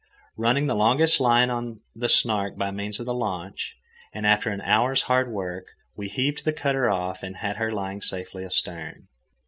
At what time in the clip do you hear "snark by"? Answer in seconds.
2.09-2.71